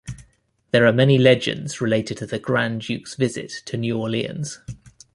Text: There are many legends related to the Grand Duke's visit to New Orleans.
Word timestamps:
There 0.71 0.87
are 0.87 0.91
many 0.91 1.19
legends 1.19 1.79
related 1.79 2.17
to 2.17 2.25
the 2.25 2.39
Grand 2.39 2.81
Duke's 2.81 3.13
visit 3.13 3.61
to 3.67 3.77
New 3.77 3.99
Orleans. 3.99 4.57